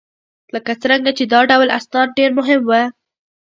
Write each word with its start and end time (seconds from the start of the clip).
لکه 0.53 0.71
څرنګه 0.81 1.11
چې 1.17 1.23
دا 1.33 1.39
ډول 1.49 1.67
اسناد 1.77 2.09
ډېر 2.19 2.29
مهم 2.39 2.61
وه 2.69 2.81